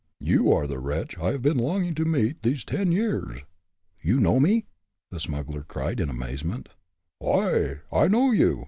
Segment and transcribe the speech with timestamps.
[0.19, 3.41] You are the wretch I have been longing to meet these ten years!"
[4.01, 4.65] "You know me?"
[5.11, 6.69] the smuggler cried, in amazement.
[7.23, 7.81] "Ay!
[7.91, 8.59] I know you!"